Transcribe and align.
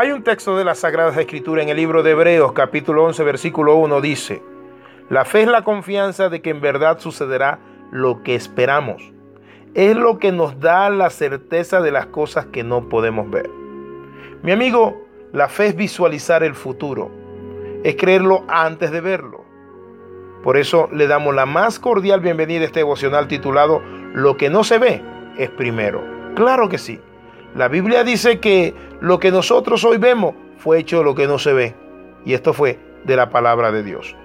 Hay 0.00 0.12
un 0.12 0.22
texto 0.22 0.56
de 0.56 0.64
las 0.64 0.78
Sagradas 0.78 1.16
Escrituras 1.16 1.64
en 1.64 1.70
el 1.70 1.76
libro 1.76 2.04
de 2.04 2.12
Hebreos 2.12 2.52
capítulo 2.52 3.02
11 3.06 3.24
versículo 3.24 3.74
1 3.74 4.00
dice, 4.00 4.40
la 5.10 5.24
fe 5.24 5.42
es 5.42 5.48
la 5.48 5.64
confianza 5.64 6.28
de 6.28 6.40
que 6.40 6.50
en 6.50 6.60
verdad 6.60 7.00
sucederá 7.00 7.58
lo 7.90 8.22
que 8.22 8.36
esperamos. 8.36 9.02
Es 9.74 9.96
lo 9.96 10.20
que 10.20 10.30
nos 10.30 10.60
da 10.60 10.88
la 10.90 11.10
certeza 11.10 11.80
de 11.80 11.90
las 11.90 12.06
cosas 12.06 12.46
que 12.46 12.62
no 12.62 12.88
podemos 12.88 13.28
ver. 13.28 13.50
Mi 14.44 14.52
amigo, 14.52 15.04
la 15.32 15.48
fe 15.48 15.66
es 15.66 15.74
visualizar 15.74 16.44
el 16.44 16.54
futuro, 16.54 17.10
es 17.82 17.96
creerlo 17.96 18.44
antes 18.46 18.92
de 18.92 19.00
verlo. 19.00 19.44
Por 20.44 20.58
eso 20.58 20.88
le 20.92 21.08
damos 21.08 21.34
la 21.34 21.44
más 21.44 21.80
cordial 21.80 22.20
bienvenida 22.20 22.60
a 22.60 22.66
este 22.66 22.80
devocional 22.80 23.26
titulado 23.26 23.82
Lo 24.14 24.36
que 24.36 24.48
no 24.48 24.62
se 24.62 24.78
ve 24.78 25.02
es 25.36 25.50
primero. 25.50 26.04
Claro 26.36 26.68
que 26.68 26.78
sí. 26.78 27.00
La 27.54 27.68
Biblia 27.68 28.04
dice 28.04 28.40
que 28.40 28.74
lo 29.00 29.18
que 29.18 29.30
nosotros 29.30 29.84
hoy 29.84 29.98
vemos 29.98 30.34
fue 30.58 30.78
hecho 30.78 31.02
lo 31.02 31.14
que 31.14 31.26
no 31.26 31.38
se 31.38 31.52
ve. 31.52 31.74
Y 32.24 32.34
esto 32.34 32.52
fue 32.52 32.78
de 33.04 33.16
la 33.16 33.30
palabra 33.30 33.72
de 33.72 33.82
Dios. 33.82 34.16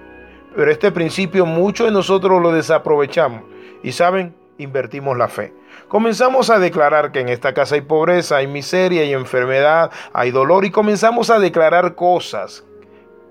Pero 0.54 0.70
este 0.70 0.92
principio 0.92 1.46
muchos 1.46 1.86
de 1.86 1.92
nosotros 1.92 2.40
lo 2.40 2.52
desaprovechamos. 2.52 3.42
Y 3.82 3.92
saben, 3.92 4.34
invertimos 4.58 5.16
la 5.16 5.28
fe. 5.28 5.52
Comenzamos 5.88 6.50
a 6.50 6.58
declarar 6.58 7.12
que 7.12 7.20
en 7.20 7.28
esta 7.28 7.54
casa 7.54 7.74
hay 7.74 7.80
pobreza, 7.82 8.36
hay 8.36 8.46
miseria, 8.46 9.02
hay 9.02 9.12
enfermedad, 9.12 9.90
hay 10.12 10.30
dolor 10.30 10.64
y 10.64 10.70
comenzamos 10.70 11.30
a 11.30 11.38
declarar 11.38 11.94
cosas 11.94 12.64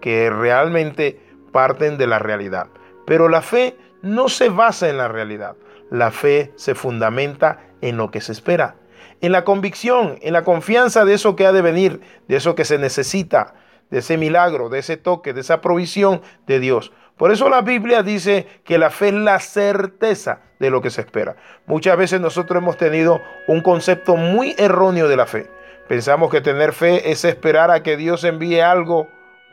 que 0.02 0.30
realmente 0.30 1.20
parten 1.52 1.98
de 1.98 2.08
la 2.08 2.20
realidad. 2.20 2.68
Pero 3.06 3.30
la 3.30 3.42
fe 3.42 3.78
no 4.02 4.28
se 4.28 4.50
basa 4.50 4.90
en 4.90 4.98
la 4.98 5.08
realidad. 5.08 5.56
La 5.90 6.12
fe 6.12 6.52
se 6.56 6.76
fundamenta 6.76 7.68
en 7.82 7.98
lo 7.98 8.12
que 8.12 8.22
se 8.22 8.32
espera, 8.32 8.76
en 9.24 9.32
la 9.32 9.46
convicción, 9.46 10.20
en 10.22 10.34
la 10.34 10.44
confianza 10.44 11.06
de 11.06 11.14
eso 11.14 11.38
que 11.38 11.46
ha 11.46 11.54
de 11.54 11.62
venir, 11.62 12.02
de 12.28 12.36
eso 12.36 12.56
que 12.56 12.66
se 12.66 12.78
necesita, 12.78 13.54
de 13.90 14.00
ese 14.00 14.18
milagro, 14.18 14.68
de 14.68 14.80
ese 14.80 14.98
toque, 14.98 15.32
de 15.32 15.40
esa 15.40 15.62
provisión 15.62 16.22
de 16.46 16.60
Dios. 16.60 16.92
Por 17.16 17.32
eso 17.32 17.48
la 17.48 17.62
Biblia 17.62 18.04
dice 18.04 18.46
que 18.66 18.78
la 18.78 18.90
fe 18.90 19.08
es 19.08 19.14
la 19.14 19.40
certeza 19.40 20.42
de 20.60 20.70
lo 20.70 20.82
que 20.82 20.90
se 20.90 21.00
espera. 21.00 21.38
Muchas 21.68 21.96
veces 21.96 22.20
nosotros 22.20 22.62
hemos 22.62 22.76
tenido 22.76 23.22
un 23.48 23.62
concepto 23.62 24.18
muy 24.18 24.56
erróneo 24.58 25.08
de 25.08 25.16
la 25.16 25.26
fe. 25.26 25.50
Pensamos 25.88 26.30
que 26.30 26.42
tener 26.42 26.74
fe 26.74 27.10
es 27.10 27.24
esperar 27.24 27.72
a 27.72 27.82
que 27.82 27.96
Dios 27.96 28.26
envíe 28.26 28.60
algo 28.60 29.08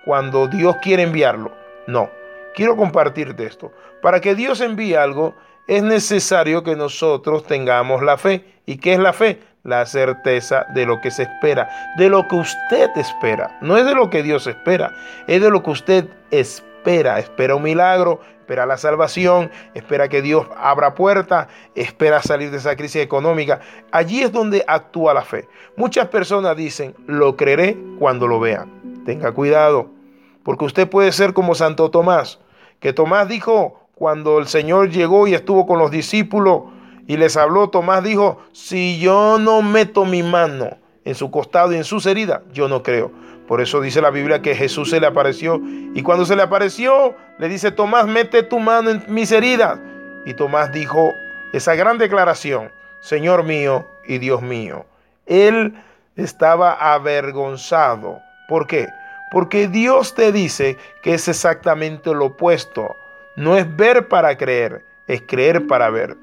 cuando 0.04 0.48
Dios 0.48 0.78
quiere 0.82 1.04
enviarlo. 1.04 1.52
No, 1.86 2.10
quiero 2.56 2.74
compartirte 2.76 3.46
esto. 3.46 3.70
Para 4.02 4.20
que 4.20 4.34
Dios 4.34 4.60
envíe 4.62 4.94
algo, 4.94 5.36
es 5.68 5.84
necesario 5.84 6.64
que 6.64 6.74
nosotros 6.74 7.44
tengamos 7.44 8.02
la 8.02 8.18
fe. 8.18 8.44
¿Y 8.66 8.78
qué 8.78 8.94
es 8.94 8.98
la 8.98 9.12
fe? 9.12 9.38
La 9.62 9.84
certeza 9.86 10.66
de 10.74 10.86
lo 10.86 11.00
que 11.00 11.10
se 11.10 11.24
espera, 11.24 11.68
de 11.96 12.08
lo 12.08 12.26
que 12.28 12.36
usted 12.36 12.90
espera. 12.96 13.58
No 13.60 13.76
es 13.76 13.84
de 13.84 13.94
lo 13.94 14.08
que 14.08 14.22
Dios 14.22 14.46
espera, 14.46 14.94
es 15.26 15.42
de 15.42 15.50
lo 15.50 15.62
que 15.62 15.70
usted 15.70 16.08
espera. 16.30 17.18
Espera 17.18 17.54
un 17.54 17.62
milagro, 17.62 18.20
espera 18.40 18.64
la 18.64 18.78
salvación, 18.78 19.50
espera 19.74 20.08
que 20.08 20.22
Dios 20.22 20.46
abra 20.56 20.94
puertas, 20.94 21.48
espera 21.74 22.22
salir 22.22 22.50
de 22.50 22.56
esa 22.56 22.74
crisis 22.74 23.02
económica. 23.02 23.60
Allí 23.92 24.22
es 24.22 24.32
donde 24.32 24.64
actúa 24.66 25.12
la 25.12 25.22
fe. 25.22 25.46
Muchas 25.76 26.08
personas 26.08 26.56
dicen, 26.56 26.94
lo 27.06 27.36
creeré 27.36 27.76
cuando 27.98 28.26
lo 28.26 28.40
vean. 28.40 29.02
Tenga 29.04 29.32
cuidado, 29.32 29.90
porque 30.42 30.64
usted 30.64 30.88
puede 30.88 31.12
ser 31.12 31.32
como 31.32 31.54
Santo 31.54 31.90
Tomás, 31.90 32.40
que 32.80 32.92
Tomás 32.92 33.28
dijo, 33.28 33.80
cuando 33.94 34.38
el 34.38 34.48
Señor 34.48 34.88
llegó 34.88 35.26
y 35.26 35.34
estuvo 35.34 35.66
con 35.66 35.78
los 35.78 35.90
discípulos 35.90 36.62
y 37.10 37.16
les 37.16 37.36
habló, 37.36 37.70
Tomás 37.70 38.04
dijo, 38.04 38.38
si 38.52 39.00
yo 39.00 39.36
no 39.40 39.62
meto 39.62 40.04
mi 40.04 40.22
mano 40.22 40.78
en 41.04 41.16
su 41.16 41.28
costado 41.32 41.72
y 41.72 41.76
en 41.76 41.82
sus 41.82 42.06
heridas, 42.06 42.42
yo 42.52 42.68
no 42.68 42.84
creo. 42.84 43.10
Por 43.48 43.60
eso 43.60 43.80
dice 43.80 44.00
la 44.00 44.10
Biblia 44.10 44.42
que 44.42 44.54
Jesús 44.54 44.90
se 44.90 45.00
le 45.00 45.08
apareció 45.08 45.60
y 45.92 46.04
cuando 46.04 46.24
se 46.24 46.36
le 46.36 46.42
apareció, 46.42 47.16
le 47.40 47.48
dice, 47.48 47.72
Tomás, 47.72 48.06
mete 48.06 48.44
tu 48.44 48.60
mano 48.60 48.90
en 48.90 49.02
mis 49.08 49.32
heridas. 49.32 49.80
Y 50.24 50.34
Tomás 50.34 50.70
dijo 50.70 51.12
esa 51.52 51.74
gran 51.74 51.98
declaración, 51.98 52.70
Señor 53.00 53.42
mío 53.42 53.88
y 54.06 54.18
Dios 54.18 54.40
mío. 54.40 54.86
Él 55.26 55.74
estaba 56.14 56.94
avergonzado. 56.94 58.20
¿Por 58.48 58.68
qué? 58.68 58.86
Porque 59.32 59.66
Dios 59.66 60.14
te 60.14 60.30
dice 60.30 60.78
que 61.02 61.14
es 61.14 61.26
exactamente 61.26 62.14
lo 62.14 62.26
opuesto. 62.26 62.94
No 63.34 63.56
es 63.56 63.76
ver 63.76 64.06
para 64.06 64.38
creer, 64.38 64.84
es 65.08 65.22
creer 65.22 65.66
para 65.66 65.90
ver. 65.90 66.16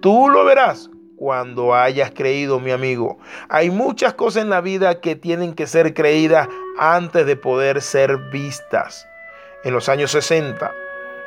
Tú 0.00 0.28
lo 0.28 0.44
verás 0.44 0.90
cuando 1.16 1.74
hayas 1.74 2.12
creído, 2.12 2.58
mi 2.58 2.70
amigo. 2.70 3.18
Hay 3.50 3.70
muchas 3.70 4.14
cosas 4.14 4.44
en 4.44 4.50
la 4.50 4.62
vida 4.62 5.00
que 5.00 5.16
tienen 5.16 5.54
que 5.54 5.66
ser 5.66 5.92
creídas 5.92 6.48
antes 6.78 7.26
de 7.26 7.36
poder 7.36 7.82
ser 7.82 8.16
vistas. 8.32 9.06
En 9.62 9.74
los 9.74 9.90
años 9.90 10.10
60, 10.12 10.72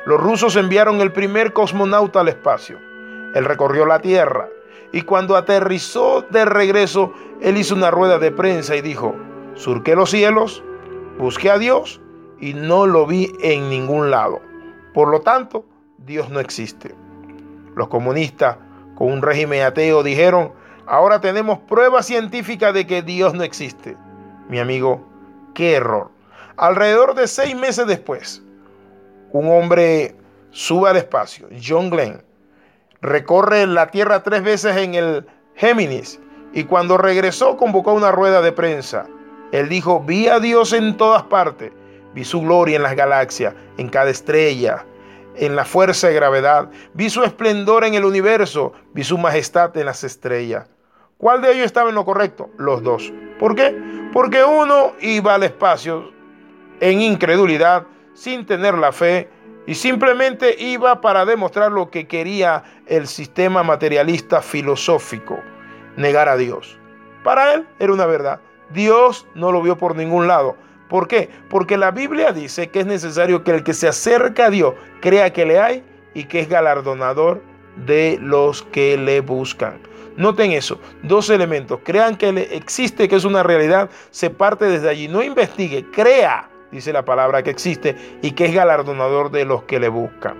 los 0.06 0.20
rusos 0.20 0.56
enviaron 0.56 1.00
el 1.00 1.12
primer 1.12 1.52
cosmonauta 1.52 2.20
al 2.20 2.28
espacio. 2.28 2.78
Él 3.34 3.44
recorrió 3.44 3.86
la 3.86 4.00
Tierra 4.00 4.48
y 4.92 5.02
cuando 5.02 5.36
aterrizó 5.36 6.22
de 6.28 6.44
regreso, 6.44 7.12
él 7.40 7.56
hizo 7.56 7.76
una 7.76 7.92
rueda 7.92 8.18
de 8.18 8.32
prensa 8.32 8.74
y 8.74 8.80
dijo, 8.80 9.14
surqué 9.54 9.94
los 9.94 10.10
cielos, 10.10 10.64
busqué 11.18 11.50
a 11.50 11.58
Dios 11.58 12.00
y 12.40 12.54
no 12.54 12.86
lo 12.86 13.06
vi 13.06 13.32
en 13.40 13.70
ningún 13.70 14.10
lado. 14.10 14.40
Por 14.92 15.08
lo 15.08 15.20
tanto, 15.20 15.64
Dios 15.98 16.30
no 16.30 16.40
existe. 16.40 16.94
Los 17.76 17.88
comunistas, 17.88 18.58
con 18.94 19.12
un 19.12 19.22
régimen 19.22 19.62
ateo, 19.62 20.02
dijeron, 20.02 20.52
ahora 20.86 21.20
tenemos 21.20 21.58
pruebas 21.60 22.06
científicas 22.06 22.74
de 22.74 22.86
que 22.86 23.02
Dios 23.02 23.34
no 23.34 23.42
existe. 23.42 23.96
Mi 24.48 24.58
amigo, 24.58 25.06
qué 25.54 25.74
error. 25.74 26.10
Alrededor 26.56 27.14
de 27.14 27.26
seis 27.26 27.56
meses 27.56 27.86
después, 27.86 28.42
un 29.32 29.50
hombre 29.50 30.14
sube 30.50 30.90
al 30.90 30.96
espacio, 30.96 31.48
John 31.64 31.90
Glenn, 31.90 32.22
recorre 33.00 33.66
la 33.66 33.90
Tierra 33.90 34.22
tres 34.22 34.42
veces 34.42 34.76
en 34.76 34.94
el 34.94 35.26
Géminis 35.56 36.20
y 36.52 36.64
cuando 36.64 36.96
regresó 36.96 37.56
convocó 37.56 37.92
una 37.92 38.12
rueda 38.12 38.40
de 38.40 38.52
prensa. 38.52 39.06
Él 39.50 39.68
dijo, 39.68 40.00
vi 40.00 40.28
a 40.28 40.38
Dios 40.38 40.72
en 40.72 40.96
todas 40.96 41.24
partes 41.24 41.72
Vi 42.14 42.24
su 42.24 42.40
gloria 42.40 42.76
en 42.76 42.82
las 42.82 42.94
galaxias, 42.94 43.54
en 43.76 43.88
cada 43.88 44.10
estrella, 44.10 44.86
en 45.36 45.56
la 45.56 45.64
fuerza 45.64 46.08
de 46.08 46.14
gravedad. 46.14 46.70
Vi 46.94 47.10
su 47.10 47.22
esplendor 47.22 47.84
en 47.84 47.94
el 47.94 48.04
universo. 48.04 48.72
Vi 48.92 49.04
su 49.04 49.18
majestad 49.18 49.76
en 49.76 49.86
las 49.86 50.04
estrellas. 50.04 50.68
¿Cuál 51.18 51.42
de 51.42 51.52
ellos 51.52 51.66
estaba 51.66 51.88
en 51.88 51.94
lo 51.94 52.04
correcto? 52.04 52.50
Los 52.58 52.82
dos. 52.82 53.12
¿Por 53.38 53.54
qué? 53.54 53.74
Porque 54.12 54.44
uno 54.44 54.92
iba 55.00 55.34
al 55.34 55.42
espacio 55.42 56.12
en 56.80 57.00
incredulidad, 57.00 57.86
sin 58.14 58.46
tener 58.46 58.74
la 58.74 58.92
fe, 58.92 59.28
y 59.66 59.74
simplemente 59.74 60.54
iba 60.58 61.00
para 61.00 61.24
demostrar 61.24 61.72
lo 61.72 61.90
que 61.90 62.06
quería 62.06 62.62
el 62.86 63.06
sistema 63.06 63.62
materialista 63.62 64.42
filosófico, 64.42 65.38
negar 65.96 66.28
a 66.28 66.36
Dios. 66.36 66.78
Para 67.22 67.54
él 67.54 67.66
era 67.78 67.92
una 67.92 68.06
verdad. 68.06 68.40
Dios 68.70 69.26
no 69.34 69.52
lo 69.52 69.62
vio 69.62 69.78
por 69.78 69.96
ningún 69.96 70.26
lado. 70.26 70.56
¿Por 70.88 71.08
qué? 71.08 71.30
Porque 71.48 71.76
la 71.76 71.90
Biblia 71.90 72.32
dice 72.32 72.68
que 72.68 72.80
es 72.80 72.86
necesario 72.86 73.42
que 73.42 73.52
el 73.52 73.64
que 73.64 73.74
se 73.74 73.88
acerca 73.88 74.46
a 74.46 74.50
Dios 74.50 74.74
crea 75.00 75.32
que 75.32 75.46
le 75.46 75.58
hay 75.58 75.84
y 76.14 76.24
que 76.24 76.40
es 76.40 76.48
galardonador 76.48 77.42
de 77.86 78.18
los 78.20 78.62
que 78.62 78.96
le 78.96 79.20
buscan. 79.20 79.78
Noten 80.16 80.52
eso, 80.52 80.78
dos 81.02 81.28
elementos. 81.30 81.80
Crean 81.82 82.16
que 82.16 82.28
existe, 82.52 83.08
que 83.08 83.16
es 83.16 83.24
una 83.24 83.42
realidad, 83.42 83.90
se 84.10 84.30
parte 84.30 84.66
desde 84.66 84.88
allí. 84.88 85.08
No 85.08 85.22
investigue, 85.22 85.84
crea, 85.90 86.48
dice 86.70 86.92
la 86.92 87.04
palabra 87.04 87.42
que 87.42 87.50
existe 87.50 87.96
y 88.22 88.30
que 88.32 88.46
es 88.46 88.54
galardonador 88.54 89.30
de 89.30 89.44
los 89.44 89.64
que 89.64 89.80
le 89.80 89.88
buscan. 89.88 90.36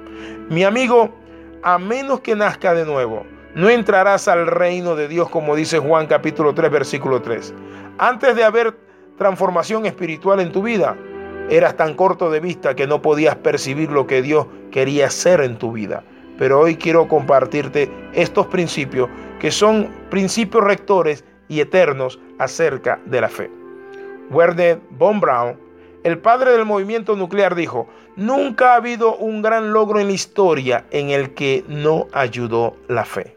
Mi 0.48 0.62
amigo, 0.62 1.12
a 1.62 1.78
menos 1.78 2.20
que 2.20 2.36
nazca 2.36 2.74
de 2.74 2.84
nuevo, 2.84 3.26
no 3.54 3.68
entrarás 3.68 4.28
al 4.28 4.46
reino 4.46 4.96
de 4.96 5.08
Dios 5.08 5.28
como 5.28 5.56
dice 5.56 5.78
Juan 5.78 6.06
capítulo 6.06 6.54
3 6.54 6.70
versículo 6.70 7.22
3. 7.22 7.54
Antes 7.98 8.36
de 8.36 8.44
haber 8.44 8.76
transformación 9.16 9.86
espiritual 9.86 10.40
en 10.40 10.52
tu 10.52 10.62
vida, 10.62 10.96
eras 11.50 11.76
tan 11.76 11.94
corto 11.94 12.30
de 12.30 12.40
vista 12.40 12.74
que 12.74 12.86
no 12.86 13.02
podías 13.02 13.36
percibir 13.36 13.90
lo 13.90 14.06
que 14.06 14.22
Dios 14.22 14.46
quería 14.70 15.06
hacer 15.06 15.40
en 15.40 15.58
tu 15.58 15.72
vida. 15.72 16.02
Pero 16.38 16.60
hoy 16.60 16.76
quiero 16.76 17.06
compartirte 17.06 17.90
estos 18.12 18.46
principios 18.46 19.08
que 19.38 19.50
son 19.50 19.88
principios 20.10 20.64
rectores 20.64 21.24
y 21.48 21.60
eternos 21.60 22.18
acerca 22.38 22.98
de 23.04 23.20
la 23.20 23.28
fe. 23.28 23.50
Werner 24.30 24.80
von 24.90 25.20
Braun, 25.20 25.56
el 26.02 26.18
padre 26.18 26.52
del 26.52 26.64
movimiento 26.64 27.14
nuclear, 27.14 27.54
dijo, 27.54 27.88
nunca 28.16 28.72
ha 28.72 28.76
habido 28.76 29.16
un 29.16 29.42
gran 29.42 29.72
logro 29.72 30.00
en 30.00 30.08
la 30.08 30.12
historia 30.12 30.86
en 30.90 31.10
el 31.10 31.34
que 31.34 31.64
no 31.68 32.06
ayudó 32.12 32.76
la 32.88 33.04
fe. 33.04 33.36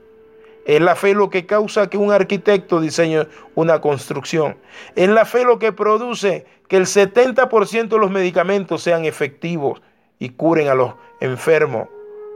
Es 0.67 0.81
la 0.81 0.97
fe 0.97 1.13
lo 1.13 1.29
que 1.29 1.45
causa 1.45 1.89
que 1.89 1.97
un 1.97 2.11
arquitecto 2.11 2.81
diseñe 2.81 3.25
una 3.55 3.79
construcción. 3.79 4.57
Es 4.95 5.07
la 5.07 5.23
fe 5.23 5.45
lo 5.45 5.59
que 5.59 5.71
produce 5.71 6.45
que 6.67 6.75
el 6.75 6.83
70% 6.83 7.87
de 7.87 7.97
los 7.97 8.11
medicamentos 8.11 8.83
sean 8.83 9.05
efectivos 9.05 9.81
y 10.19 10.29
curen 10.29 10.67
a 10.67 10.75
los 10.75 10.93
enfermos. 11.21 11.87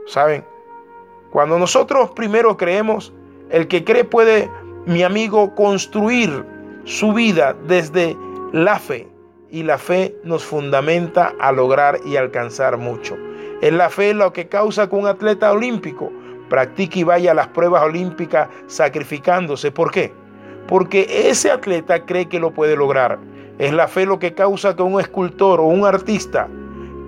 ¿Saben? 0.06 0.46
Cuando 1.30 1.58
nosotros 1.58 2.10
primero 2.12 2.56
creemos, 2.56 3.12
el 3.50 3.68
que 3.68 3.84
cree 3.84 4.04
puede, 4.04 4.50
mi 4.86 5.02
amigo, 5.02 5.54
construir 5.54 6.44
su 6.84 7.12
vida 7.12 7.54
desde 7.66 8.16
la 8.52 8.78
fe 8.78 9.06
y 9.50 9.62
la 9.62 9.76
fe 9.76 10.16
nos 10.24 10.42
fundamenta 10.42 11.34
a 11.38 11.52
lograr 11.52 12.00
y 12.06 12.16
alcanzar 12.16 12.78
mucho. 12.78 13.14
Es 13.60 13.74
la 13.74 13.90
fe 13.90 14.14
lo 14.14 14.32
que 14.32 14.48
causa 14.48 14.88
que 14.88 14.96
un 14.96 15.06
atleta 15.06 15.52
olímpico 15.52 16.10
practique 16.52 16.98
y 16.98 17.02
vaya 17.02 17.30
a 17.30 17.34
las 17.34 17.48
pruebas 17.48 17.82
olímpicas 17.82 18.46
sacrificándose. 18.66 19.70
¿Por 19.70 19.90
qué? 19.90 20.12
Porque 20.68 21.30
ese 21.30 21.50
atleta 21.50 22.04
cree 22.04 22.28
que 22.28 22.38
lo 22.38 22.50
puede 22.50 22.76
lograr. 22.76 23.18
Es 23.58 23.72
la 23.72 23.88
fe 23.88 24.04
lo 24.04 24.18
que 24.18 24.34
causa 24.34 24.76
que 24.76 24.82
un 24.82 25.00
escultor 25.00 25.60
o 25.60 25.64
un 25.64 25.86
artista 25.86 26.48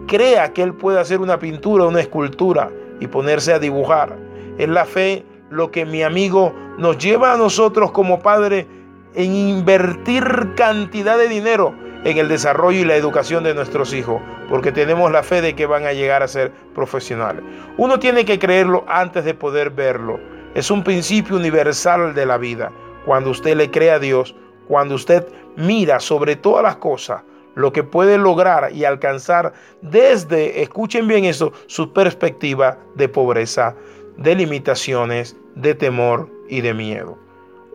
crea 0.06 0.50
que 0.54 0.62
él 0.62 0.72
puede 0.72 0.98
hacer 0.98 1.20
una 1.20 1.38
pintura, 1.38 1.84
una 1.84 2.00
escultura 2.00 2.70
y 3.00 3.06
ponerse 3.06 3.52
a 3.52 3.58
dibujar. 3.58 4.16
Es 4.56 4.66
la 4.70 4.86
fe 4.86 5.26
lo 5.50 5.70
que 5.70 5.84
mi 5.84 6.02
amigo 6.02 6.54
nos 6.78 6.96
lleva 6.96 7.34
a 7.34 7.36
nosotros 7.36 7.90
como 7.90 8.20
padre 8.20 8.66
en 9.14 9.34
invertir 9.34 10.54
cantidad 10.56 11.18
de 11.18 11.28
dinero 11.28 11.74
en 12.04 12.18
el 12.18 12.28
desarrollo 12.28 12.80
y 12.80 12.84
la 12.84 12.96
educación 12.96 13.44
de 13.44 13.54
nuestros 13.54 13.92
hijos, 13.94 14.20
porque 14.48 14.72
tenemos 14.72 15.10
la 15.10 15.22
fe 15.22 15.40
de 15.40 15.54
que 15.54 15.66
van 15.66 15.86
a 15.86 15.92
llegar 15.92 16.22
a 16.22 16.28
ser 16.28 16.52
profesionales. 16.74 17.42
Uno 17.78 17.98
tiene 17.98 18.24
que 18.24 18.38
creerlo 18.38 18.84
antes 18.86 19.24
de 19.24 19.34
poder 19.34 19.70
verlo. 19.70 20.20
Es 20.54 20.70
un 20.70 20.84
principio 20.84 21.36
universal 21.36 22.14
de 22.14 22.26
la 22.26 22.36
vida. 22.36 22.70
Cuando 23.06 23.30
usted 23.30 23.56
le 23.56 23.70
cree 23.70 23.90
a 23.90 23.98
Dios, 23.98 24.36
cuando 24.68 24.94
usted 24.94 25.26
mira 25.56 25.98
sobre 25.98 26.36
todas 26.36 26.62
las 26.62 26.76
cosas 26.76 27.22
lo 27.54 27.72
que 27.72 27.84
puede 27.84 28.18
lograr 28.18 28.72
y 28.72 28.84
alcanzar 28.84 29.52
desde, 29.80 30.62
escuchen 30.62 31.06
bien 31.06 31.24
eso, 31.24 31.52
su 31.66 31.92
perspectiva 31.92 32.78
de 32.94 33.08
pobreza, 33.08 33.76
de 34.16 34.34
limitaciones, 34.34 35.36
de 35.54 35.74
temor 35.74 36.28
y 36.48 36.60
de 36.60 36.74
miedo. 36.74 37.23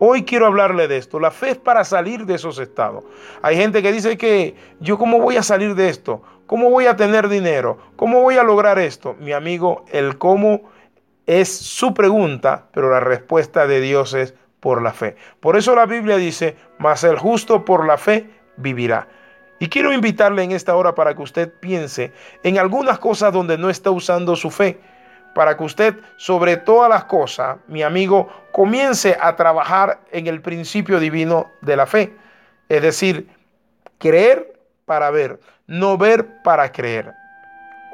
Hoy 0.02 0.24
quiero 0.24 0.46
hablarle 0.46 0.88
de 0.88 0.96
esto. 0.96 1.20
La 1.20 1.30
fe 1.30 1.50
es 1.50 1.58
para 1.58 1.84
salir 1.84 2.24
de 2.24 2.34
esos 2.36 2.58
estados. 2.58 3.04
Hay 3.42 3.56
gente 3.56 3.82
que 3.82 3.92
dice 3.92 4.16
que 4.16 4.54
yo 4.80 4.96
cómo 4.96 5.20
voy 5.20 5.36
a 5.36 5.42
salir 5.42 5.74
de 5.74 5.90
esto, 5.90 6.22
cómo 6.46 6.70
voy 6.70 6.86
a 6.86 6.96
tener 6.96 7.28
dinero, 7.28 7.76
cómo 7.96 8.22
voy 8.22 8.38
a 8.38 8.42
lograr 8.42 8.78
esto. 8.78 9.14
Mi 9.20 9.32
amigo, 9.32 9.84
el 9.92 10.16
cómo 10.16 10.62
es 11.26 11.54
su 11.54 11.92
pregunta, 11.92 12.68
pero 12.72 12.90
la 12.90 13.00
respuesta 13.00 13.66
de 13.66 13.82
Dios 13.82 14.14
es 14.14 14.32
por 14.60 14.80
la 14.80 14.94
fe. 14.94 15.16
Por 15.38 15.58
eso 15.58 15.74
la 15.74 15.84
Biblia 15.84 16.16
dice, 16.16 16.56
mas 16.78 17.04
el 17.04 17.18
justo 17.18 17.66
por 17.66 17.86
la 17.86 17.98
fe 17.98 18.30
vivirá. 18.56 19.06
Y 19.58 19.68
quiero 19.68 19.92
invitarle 19.92 20.42
en 20.42 20.52
esta 20.52 20.76
hora 20.76 20.94
para 20.94 21.14
que 21.14 21.20
usted 21.20 21.52
piense 21.60 22.10
en 22.42 22.58
algunas 22.58 22.98
cosas 22.98 23.34
donde 23.34 23.58
no 23.58 23.68
está 23.68 23.90
usando 23.90 24.34
su 24.34 24.50
fe 24.50 24.80
para 25.34 25.56
que 25.56 25.64
usted 25.64 25.96
sobre 26.16 26.56
todas 26.56 26.88
las 26.88 27.04
cosas, 27.04 27.58
mi 27.68 27.82
amigo, 27.82 28.28
comience 28.52 29.16
a 29.20 29.36
trabajar 29.36 30.00
en 30.10 30.26
el 30.26 30.40
principio 30.40 30.98
divino 30.98 31.48
de 31.60 31.76
la 31.76 31.86
fe. 31.86 32.12
Es 32.68 32.82
decir, 32.82 33.28
creer 33.98 34.60
para 34.86 35.10
ver, 35.10 35.40
no 35.66 35.96
ver 35.96 36.42
para 36.42 36.72
creer. 36.72 37.12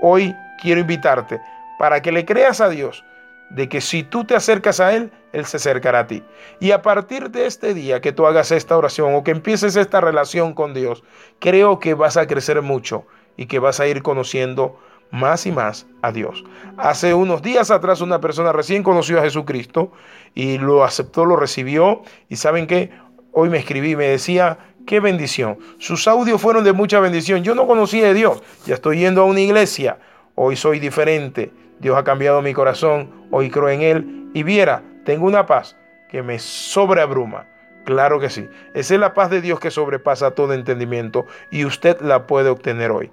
Hoy 0.00 0.34
quiero 0.60 0.80
invitarte 0.80 1.40
para 1.78 2.00
que 2.00 2.12
le 2.12 2.24
creas 2.24 2.60
a 2.60 2.68
Dios 2.68 3.04
de 3.50 3.68
que 3.68 3.80
si 3.80 4.02
tú 4.02 4.24
te 4.24 4.34
acercas 4.34 4.80
a 4.80 4.92
Él, 4.94 5.10
Él 5.32 5.44
se 5.44 5.58
acercará 5.58 6.00
a 6.00 6.06
ti. 6.06 6.22
Y 6.58 6.72
a 6.72 6.82
partir 6.82 7.30
de 7.30 7.46
este 7.46 7.74
día 7.74 8.00
que 8.00 8.12
tú 8.12 8.26
hagas 8.26 8.50
esta 8.50 8.76
oración 8.76 9.14
o 9.14 9.22
que 9.22 9.30
empieces 9.30 9.76
esta 9.76 10.00
relación 10.00 10.52
con 10.52 10.74
Dios, 10.74 11.04
creo 11.38 11.78
que 11.78 11.94
vas 11.94 12.16
a 12.16 12.26
crecer 12.26 12.60
mucho 12.62 13.06
y 13.36 13.46
que 13.46 13.58
vas 13.58 13.78
a 13.80 13.86
ir 13.86 14.02
conociendo 14.02 14.78
más 15.10 15.46
y 15.46 15.52
más 15.52 15.86
a 16.02 16.12
Dios. 16.12 16.44
Hace 16.76 17.14
unos 17.14 17.42
días 17.42 17.70
atrás 17.70 18.00
una 18.00 18.20
persona 18.20 18.52
recién 18.52 18.82
conoció 18.82 19.18
a 19.18 19.22
Jesucristo 19.22 19.92
y 20.34 20.58
lo 20.58 20.84
aceptó, 20.84 21.24
lo 21.24 21.36
recibió 21.36 22.02
y 22.28 22.36
saben 22.36 22.66
que 22.66 22.90
hoy 23.32 23.48
me 23.48 23.58
escribí, 23.58 23.96
me 23.96 24.08
decía, 24.08 24.58
qué 24.86 25.00
bendición. 25.00 25.58
Sus 25.78 26.08
audios 26.08 26.40
fueron 26.40 26.64
de 26.64 26.72
mucha 26.72 27.00
bendición. 27.00 27.42
Yo 27.42 27.54
no 27.54 27.66
conocía 27.66 28.08
a 28.08 28.14
Dios, 28.14 28.42
ya 28.66 28.74
estoy 28.74 28.98
yendo 28.98 29.22
a 29.22 29.24
una 29.24 29.40
iglesia, 29.40 29.98
hoy 30.34 30.56
soy 30.56 30.78
diferente. 30.78 31.52
Dios 31.78 31.96
ha 31.96 32.04
cambiado 32.04 32.40
mi 32.40 32.54
corazón, 32.54 33.26
hoy 33.30 33.50
creo 33.50 33.68
en 33.68 33.82
Él 33.82 34.30
y 34.32 34.42
viera, 34.42 34.82
tengo 35.04 35.26
una 35.26 35.46
paz 35.46 35.76
que 36.10 36.22
me 36.22 36.38
sobreabruma. 36.38 37.46
Claro 37.84 38.18
que 38.18 38.30
sí. 38.30 38.48
Esa 38.74 38.94
es 38.94 39.00
la 39.00 39.14
paz 39.14 39.30
de 39.30 39.40
Dios 39.40 39.60
que 39.60 39.70
sobrepasa 39.70 40.32
todo 40.32 40.54
entendimiento 40.54 41.26
y 41.52 41.64
usted 41.64 42.00
la 42.00 42.26
puede 42.26 42.48
obtener 42.48 42.90
hoy 42.90 43.12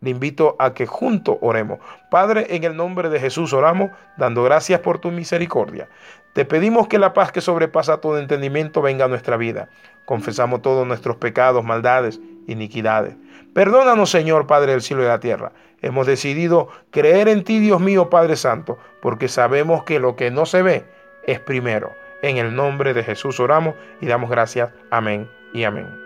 le 0.00 0.10
invito 0.10 0.56
a 0.58 0.72
que 0.72 0.86
juntos 0.86 1.36
oremos. 1.40 1.78
Padre, 2.10 2.46
en 2.50 2.64
el 2.64 2.76
nombre 2.76 3.08
de 3.10 3.20
Jesús 3.20 3.52
oramos, 3.52 3.90
dando 4.16 4.42
gracias 4.42 4.80
por 4.80 4.98
tu 4.98 5.10
misericordia. 5.10 5.88
Te 6.32 6.44
pedimos 6.44 6.88
que 6.88 6.98
la 6.98 7.12
paz 7.12 7.32
que 7.32 7.40
sobrepasa 7.40 8.00
todo 8.00 8.18
entendimiento 8.18 8.80
venga 8.82 9.04
a 9.04 9.08
nuestra 9.08 9.36
vida. 9.36 9.68
Confesamos 10.06 10.62
todos 10.62 10.86
nuestros 10.86 11.16
pecados, 11.16 11.64
maldades, 11.64 12.20
iniquidades. 12.46 13.16
Perdónanos, 13.52 14.10
Señor, 14.10 14.46
Padre 14.46 14.72
del 14.72 14.82
cielo 14.82 15.02
y 15.02 15.04
de 15.04 15.10
la 15.10 15.20
tierra. 15.20 15.52
Hemos 15.82 16.06
decidido 16.06 16.68
creer 16.90 17.28
en 17.28 17.44
ti, 17.44 17.58
Dios 17.58 17.80
mío, 17.80 18.10
Padre 18.10 18.36
Santo, 18.36 18.78
porque 19.02 19.28
sabemos 19.28 19.84
que 19.84 19.98
lo 19.98 20.16
que 20.16 20.30
no 20.30 20.46
se 20.46 20.62
ve 20.62 20.84
es 21.26 21.40
primero. 21.40 21.92
En 22.22 22.36
el 22.36 22.54
nombre 22.54 22.94
de 22.94 23.02
Jesús 23.02 23.40
oramos 23.40 23.74
y 24.00 24.06
damos 24.06 24.30
gracias. 24.30 24.70
Amén 24.90 25.28
y 25.52 25.64
amén. 25.64 25.99